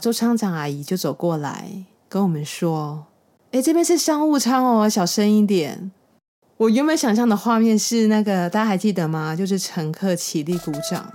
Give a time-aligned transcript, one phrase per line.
[0.00, 3.06] 周舱长阿姨就走过来跟我们说
[3.50, 5.90] ：“哎，这边是商务舱哦，小声一点。”
[6.56, 9.34] 我原本想象的画面是那个，大家还记得吗？
[9.34, 11.12] 就是乘客起立鼓掌。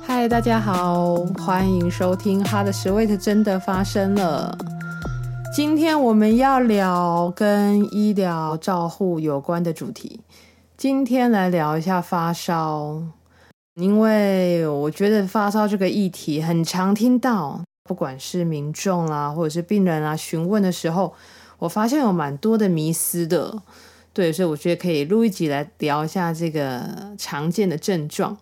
[0.00, 4.56] 嗨，大家好，欢迎收听《Hot Sweet 真的发生了》。
[5.54, 10.22] 今天我们要聊跟医疗照护有关的主题。
[10.78, 13.02] 今天来聊一下发烧，
[13.74, 21.12] 因为我觉得发烧这个议题很常听到，不管是民众啊，或者是病人啊询问的时候，
[21.58, 23.60] 我发现有蛮多的迷思的，
[24.12, 28.38] 对，所以我觉得可以录一集来聊一下这个常见的症状。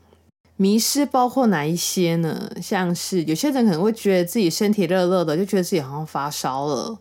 [0.56, 2.50] 迷思包括哪一些呢？
[2.60, 6.98] 像是有些人可能会觉得自己身体热热的，就觉得自己好像发烧了。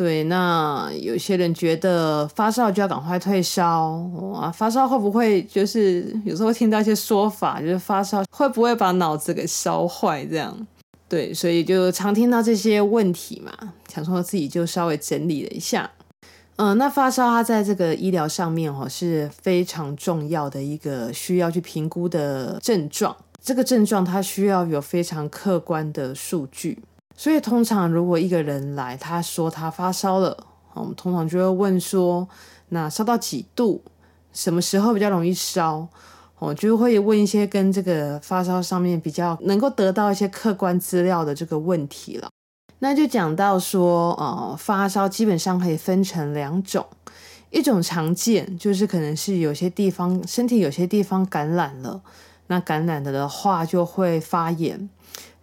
[0.00, 3.98] 对，那有些人觉得发烧就要赶快退烧，
[4.32, 10.66] 哇，发烧会不会就是有时候听到一些说法，就是发烧会不会把脑子给烧坏这样？
[11.06, 13.52] 对，所以就常听到这些问题嘛，
[13.92, 15.90] 想说自己就稍微整理了一下。
[16.56, 26.78] 嗯，那发烧它在这个医疗上面哦是非常重要的一个需要去评估的症状，这个症状它需要有非常客观的数据。
[27.20, 32.26] 所以通常如果一个人来，他说他发烧了，我们通常就会问说，
[32.70, 33.84] 那烧到几度？
[34.32, 35.86] 什么时候比较容易烧？
[36.38, 42.30] 我就会问一些跟这个发烧上面比较能够得到一些客观资料的这个问题了。
[42.78, 46.86] 那就讲到说，呃，发烧基本上可以分成两种，
[47.50, 52.00] 一种常见就是可能是有些地方身体有些地方感染了，
[52.46, 54.88] 那感染了的话就会发炎。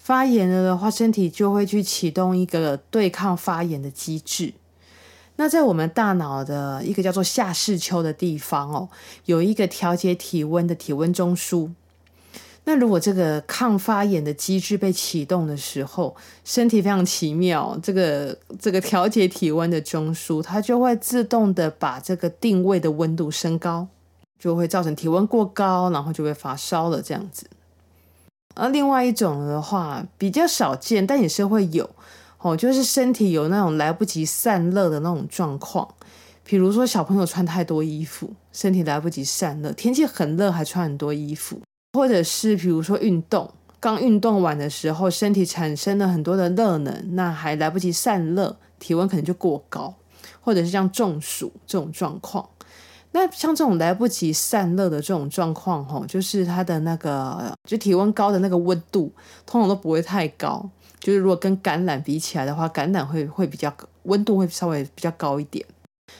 [0.07, 4.53] 发炎了的话，身体就会去启动一个对抗发炎的机制。
[5.35, 8.87] 那在我们大脑的一个叫做下视丘的地方哦，
[9.25, 11.71] 有一个调节体温的体温中枢。
[12.63, 23.85] 那如果这个抗发炎的机制被启动的时候，身体非常奇妙，这个这个调节体温的中枢，它就会自动的把这个定位的温度升高，
[24.39, 27.45] 就会造成体温过高，然后就会发烧了这样子。
[28.57, 31.89] 而另外一种的话比较少见，但也是会有
[32.39, 35.87] 哦，就是身体有那种来不及散热的那种状况，
[36.43, 41.61] 比如说小朋友穿太多衣服，身体来不及散热，天气很热还穿很多衣服，
[41.93, 49.93] 或者是比如说运动，刚运动完的时候，身体产生了很多的热能，那还来不及散热，体温可能就过高，
[50.41, 52.49] 或者是像中暑这种状况。
[53.11, 59.11] 那像这种来不及散热的这种状况，吼，就是它的那个就体温高的那个温度，
[59.45, 60.69] 通常都不会太高。
[60.99, 63.73] 就是如果跟感染比起来的话，感染会会比较
[64.03, 65.65] 温度会稍微比较高一点。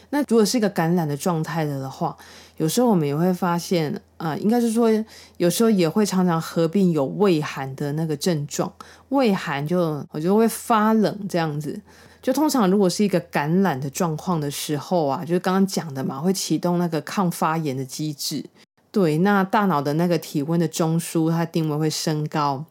[0.10, 2.16] 那如果是一个感染的状态的的话，
[2.58, 4.90] 有时候我们也会发现，啊、呃，应该是说
[5.38, 8.72] 有时候也会常常合并有畏寒的那个症状，
[9.10, 11.80] 畏寒就我就会发冷这样子。
[12.28, 18.44] 就通常如果是一个感染的状况的时候啊，就是刚刚讲的嘛，会启动那个抗发炎的机制。
[18.92, 22.66] 对，那大脑的那个体温的中枢，它定位会升高。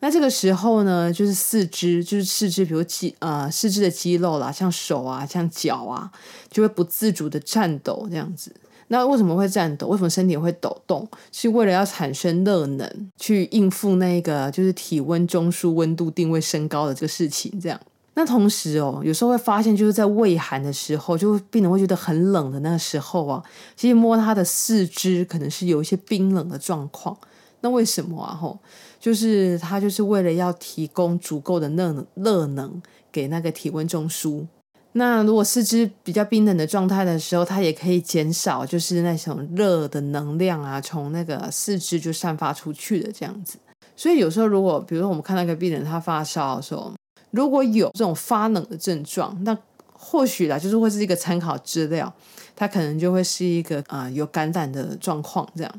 [0.00, 6.12] 那这个时候呢，就是四肢，就是四肢，比如肌呃四肢的肌肉啦，像手啊，像脚啊，
[6.50, 8.54] 就会不自主的颤抖这样子。
[8.88, 9.86] 那为什么会颤抖？
[9.86, 11.08] 为什么身体会抖动？
[11.32, 17.80] 是为了要产生热能，去应付那个就是体温中枢温度定位升高的这个事情，这样。
[18.14, 23.42] 那同时哦，有时候会发现，就是在畏寒的时候，就病人会觉得很冷的那个时候啊，
[23.76, 27.16] 其实摸他的四肢可能是有一些冰冷的状况。
[27.62, 28.34] 那为什么啊？
[28.34, 28.58] 吼，
[28.98, 32.82] 就是他就是为了要提供足够的热热能
[33.12, 34.46] 给那个体温中枢。
[34.92, 43.56] 那如果四肢比较冰冷的状态的时候，它也可以减少就是那种热的能量啊，从那个四肢就散发出去的这样子。
[43.94, 46.92] 所以有时候如果比如说我们看到一个病人他发烧的时候，
[47.30, 49.56] 如果有这种发冷的症状，那
[49.92, 52.12] 或许啦，就是会是一个参考资料，
[52.56, 55.72] 它可能就会是一个啊、有感染的状况这样。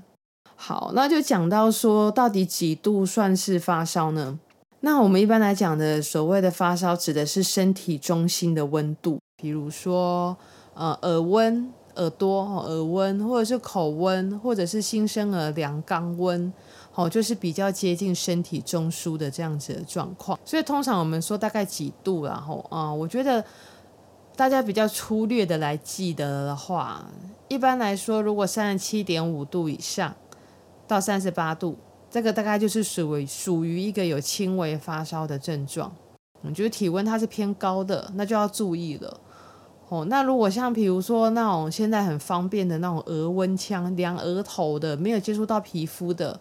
[0.55, 4.39] 好，那就讲到说，到底几度算是发烧呢？
[4.81, 10.37] 那我们一般来讲的所谓的发烧，指的是身体中心的温度，比如说
[10.73, 16.53] 呃耳温、耳朵、耳温，或者是口温，或者是新生儿量肛温。
[16.93, 23.43] 哦，就是比较接近身体中枢的这样子的状况，所以通常我们说大概几度，然后啊，我觉得
[24.35, 27.05] 大家比较粗略的来记得的话，
[27.47, 30.13] 一般来说，如果三十七点五度以上
[30.87, 31.77] 到三十八度，
[32.09, 35.93] 这个大概就是属于属于一个有轻微发烧的症状。
[36.41, 39.17] 我觉得体温它是偏高的，那就要注意了。
[39.87, 46.39] 哦，那如果像比如说那种现在很方便的那种额温枪，量额头的，没有接触到皮肤的，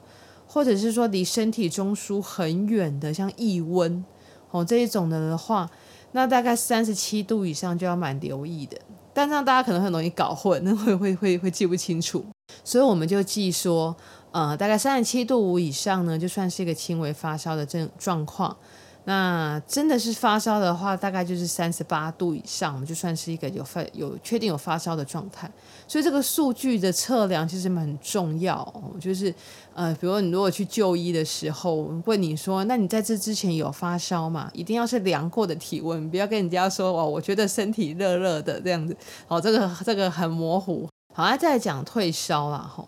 [0.52, 4.04] 或者是说离身体中枢很远的，像腋温
[4.50, 5.70] 哦这一种的的话，
[6.10, 8.76] 那大概三十七度以上就要蛮留意的。
[9.14, 12.24] 但这样大家可能很容易搞混，那 会会会会记不清楚，
[12.64, 13.94] 所以我们就记说，
[14.32, 18.56] 呃，大概三十七度五以上呢，就算是一个轻微发烧的症状况。
[19.04, 25.50] 那真的是发烧的话，大概就是三十八度以上，我们就算是一个有发有确定有发烧的状态。
[25.88, 28.62] 所以这个数据的测量其实很重要。
[29.00, 29.34] 就是
[29.74, 34.50] 呃，比如你如果去就医的时候，问你说，那你在这之前有发烧吗？
[34.52, 38.94] 一定要是量过的体温，不要跟人家说哦，我觉得身体热热的这样子。
[39.26, 40.86] 哦，这个这个很模糊。
[41.14, 42.58] 好，那再讲退烧啦。
[42.58, 42.86] 吼，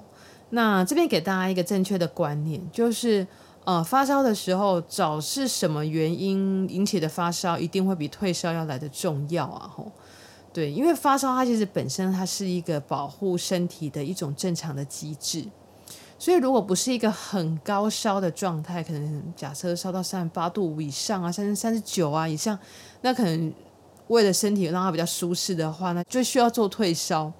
[0.50, 3.26] 那这边给大家一个正确的观念，就是。
[3.64, 9.70] 呃，发烧的时候找是什么原因引起的发烧，一定会比退烧要来的重要啊！
[9.72, 9.92] 吼，
[10.52, 15.44] 对，因为发烧它其实本身它是一个保护身体的一种正常的机制，
[16.18, 22.58] 所以如果不是一个很高烧的状态，可能假设烧到三十八度五以上啊，三十三十九啊以上，
[23.02, 23.52] 那可能
[24.08, 27.32] 为了身体让它比较舒适的话，那就需要做退烧。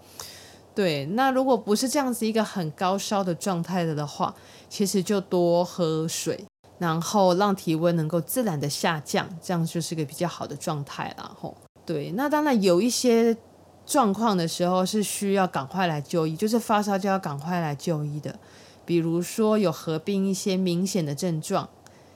[0.75, 4.35] 对，那如果不是这样子一个很高烧的状态的的话，
[4.71, 6.47] 其实就多喝水，
[6.79, 11.37] 然后让体温能够自然的下降，这样就是个比较好的状态了。
[11.39, 11.55] 吼，
[11.85, 13.37] 对，那当然有一些
[13.85, 18.39] 状况的时候是需要赶快来就医，就是发烧就要赶快来就医的，
[18.87, 21.69] 比如说有合并一些明显的症状，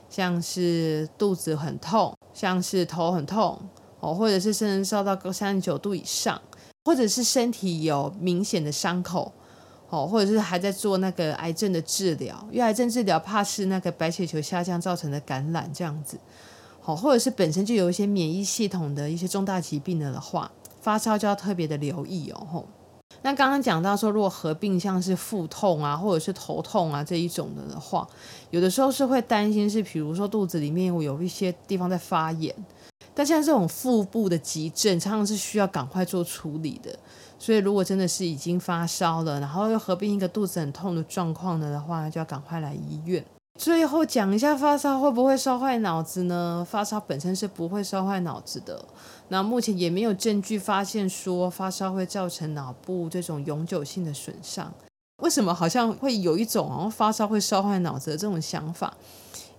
[0.09, 3.61] 像是肚子很痛，像是头很痛，
[4.01, 6.41] 哦，或者是甚至烧到三十九度以上。
[6.87, 9.33] 或者是身体有明显的伤口，
[9.91, 16.17] 哦，或者是还在做那个癌症的治疗，因为癌症治疗怕是那个白血球下降造成的感染这样子，
[16.81, 20.49] 好，或者是本身就有一些免疫系统的一些重大疾病的的话，
[20.81, 22.65] 发烧就要特别的留意哦。
[23.23, 28.07] 那刚刚讲到说，如果合并像是腹痛啊，或者是头痛啊这一种的的话，
[28.51, 32.55] 有的时候是会担心是，比如说肚子里面有一些地方在发炎。
[33.17, 36.95] 但像这种腹部的急症，常常是需要赶快做处理的。
[37.39, 43.25] 所以，如果真的是已经发烧了，然后又合并一个肚子很痛的状况了的话，就要赶快来医院。
[43.59, 46.67] 最后讲一下发烧会不会烧坏脑子呢？
[46.69, 48.85] 发烧本身是不会烧坏脑子的。
[49.29, 54.71] 那目前也没有证据发现说发烧会造成脑部这种永久性的损伤。
[55.23, 58.95] 为什么好像会有一种好像发烧会烧坏脑子的这种想法？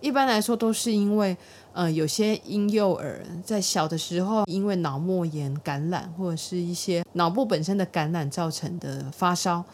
[0.00, 1.36] 一般来说都是因为。
[1.74, 9.64] 呃，有些婴幼儿在小的时候因为脑膜炎感染，或者是一些脑部本身的感染造成的发烧，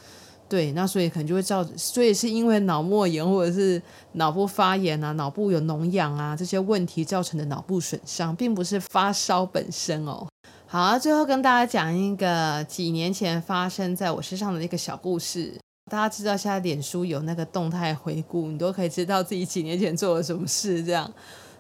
[0.47, 3.81] 对，那所以可能就会造，所以是因为脑膜炎或者是
[4.13, 10.27] 脑部发炎啊，脑部有脓疡啊这些问题造成的脑部损伤，并不是发烧本身哦。
[10.67, 15.55] 好，最后跟大家讲一个几年前发生在我身上的一个小故事。
[15.95, 21.09] 大家知道现在脸书有那个动态回顾，你都可以知道自己几年前做了什么事，这样。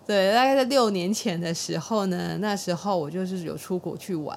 [0.05, 4.37] 对，大概在六年前的时候呢，那时候我就是有出国去玩，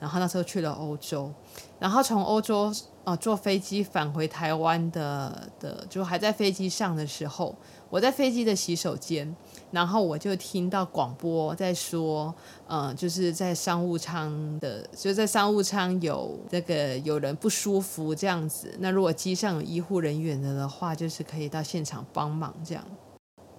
[0.00, 1.32] 然后那时候去了欧洲，
[1.78, 2.74] 然后从欧洲、
[3.06, 7.54] 呃、坐飞机返回台湾的的，就还在飞机上的时候，
[7.88, 9.32] 我在飞机的洗手间，
[9.70, 12.34] 然后我就听到广播在说，
[12.66, 22.84] 嗯、就是在商务舱的，就在商务舱有这个有人不舒服这样子，那如果机上有医护人员的的话，就是可以到现场帮忙这样。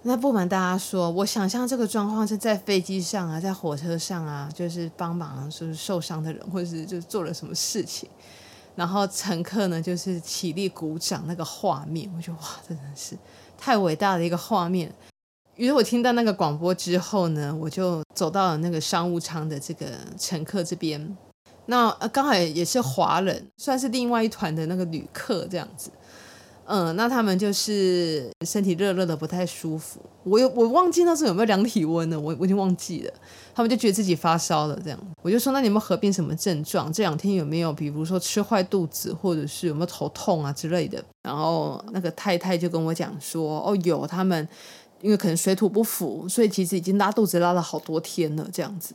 [0.03, 8.09] 那不瞒大家说，我想象这个状况是在飞机上啊，在火车上啊，就是帮忙就是受伤的人，或者是就做了什么事情，
[8.77, 13.17] 然后乘客呢就是起立鼓掌那个画面，我觉得哇，真的是
[13.57, 14.93] 太伟大的一个画面。
[15.55, 21.17] 于是我听到那个广播之后呢，我就走到了那个商务舱的这个乘客这边，
[21.65, 25.89] 那刚好也是华人，算是另外一团的那个旅客这样子。
[26.69, 30.01] 嗯，那他们就是身体热热的，不太舒服。
[30.25, 33.13] 我有我忘记那时候有没有量体温了，我我已经忘记了。
[33.55, 36.91] 他们就觉得自己发烧了，这样我就说，那你有没有合并什么症状？
[36.91, 41.01] 这两天有没有，比如说吃坏肚子，或者是有没有头痛啊之类的？
[41.23, 44.45] 然后那个太太就跟我讲说，哦，有他们，
[44.99, 48.93] 因为可能水土不服，所以其实已经拉肚子拉了好多天了，这样子。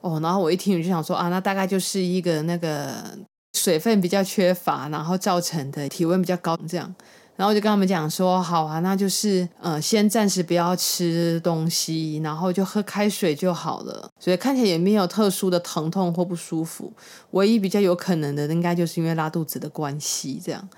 [0.00, 3.18] 哦，然后我一听我就想说啊，那大概就是一个那个。
[3.64, 6.94] 水分比较缺乏，然后造成的体温比较高，这样，
[7.34, 14.10] 然后我就跟他们讲说，好啊，那就是呃，先暂时不要吃东西，然后就喝开水就好了。
[14.20, 16.92] 所以看起来也没有特殊的疼痛或不舒服，
[17.30, 20.68] 唯一比较有可能的，应该就是因为拉肚子的关系，这样。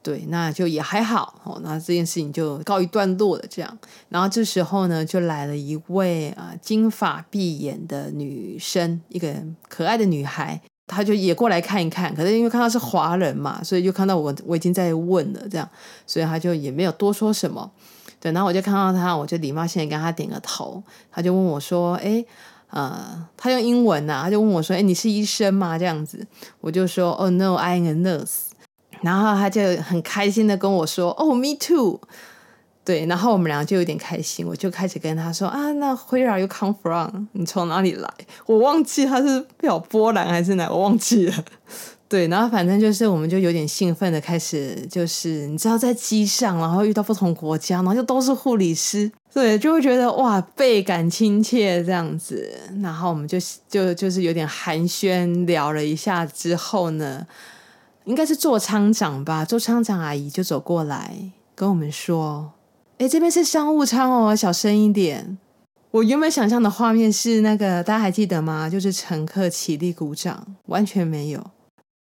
[0.00, 1.60] 对，那就也还好哦。
[1.62, 3.44] 那这件事情就告一段落了。
[3.50, 9.34] 这样，然后这时候呢，就来了一位啊、金发碧眼的女生，一个
[9.68, 10.58] 可爱的女孩，
[10.90, 12.12] 他就也过来看一看。
[12.14, 15.68] 可是因为看到是华人嘛，所以就看到我我已经在问了，这样，
[16.06, 17.70] 所以他就也没有多说什么。
[18.18, 20.82] 对，然后我就看到他，我就礼貌性跟他点个头。
[21.10, 22.22] 他就问我说：“哎，
[22.70, 26.26] 呃，他用英文呐、啊，她就问我说：‘哎，你是医生吗？’这样子，
[26.60, 28.50] 我就说：‘Oh no, I'm a nurse。’
[29.00, 32.00] 然后他就很开心的跟我说：“哦，me too。”
[32.84, 37.26] 对，然后我们俩就有点开心，我就开始跟他说：“啊，那 Where are you come from？
[37.32, 38.10] 你从哪里来？”
[38.46, 41.44] 我忘记他是表波兰还是哪，我忘记了。
[42.08, 52.50] 对，然后反正就是我们就有点兴奋的开始，就是你知道在机上，然后遇到不同国家，然后就都是护理师，对，就会觉得哇倍感亲切这样子。
[52.82, 57.26] 然后我们就就就是有点寒暄聊了一下之后呢。
[58.06, 61.14] 应该是座舱长吧，座舱长阿姨就走过来
[61.54, 62.50] 跟我们说
[63.00, 65.38] ：“哎，这边是商务舱哦，小声一点。”
[65.90, 68.68] 我原本想象的画面是那个，大家还记得吗？
[68.68, 71.42] 就是乘客起立鼓掌，完全没有。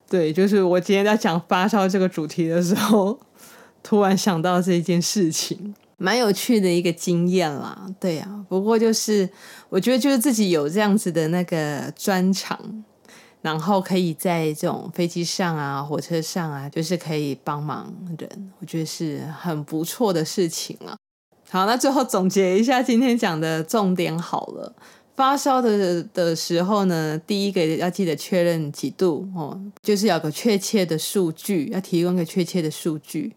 [0.08, 3.18] 对，就是我今天在讲发烧这个主题的时候，
[3.82, 7.86] 突然想到这件事情，蛮有趣的一个经验啦。
[7.98, 9.28] 对啊，不过就是
[9.70, 12.84] 我觉得就是自己有这样子的那个专长。
[13.44, 20.96] 然后可以在这种飞机上啊、火车上啊，就是可以帮忙人，我觉得是很不错的事情了。
[21.50, 24.74] 好，那最后总结一下今天讲的重点好了。
[25.14, 33.36] 发烧的的时候呢，第一个要记得确认几度哦，就是有个确切的数据，要提供个确切的数据。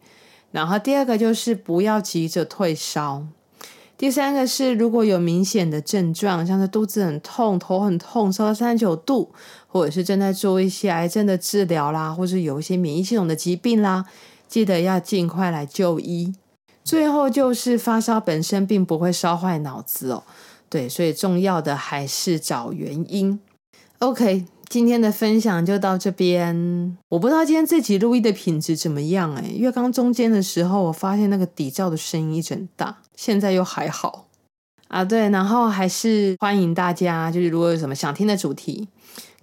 [0.51, 3.27] 然后第二个就是不要急着退烧。
[3.97, 9.33] 第三个是，如果有明显的症状，像是肚子很痛、头很痛、烧到三十九度，
[9.67, 14.05] 或者是正在做一些癌症的治疗啦，或是有一些免疫系统的疾病啦，
[14.47, 16.33] 记得要尽快来就医。
[16.83, 20.23] 最后就是发烧本身并不会烧坏脑子哦，
[20.69, 23.39] 对，所以重要的还是找原因。
[23.99, 24.45] OK。
[24.69, 26.97] 今天的分享就到这边。
[27.07, 34.26] 我不知道今天这集录音的品质怎么样哎，因为刚中间的时候我发现那个底噪的声音一整大，现在又还好
[34.87, 35.03] 啊。
[35.03, 38.87] 对，然后还是欢迎大家，就是如果有什么想听的主题，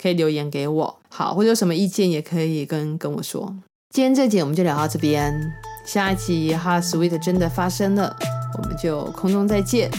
[0.01, 3.55] 可以留言给我，好，或者有什么意见也可以跟跟我说。
[3.91, 5.33] 今天这集我们就聊到这边，
[5.87, 8.17] 下一集哈 Sweet 真的发生了，
[8.59, 9.91] 我们就空中再见，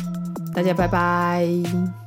[0.53, 2.04] 大家拜拜。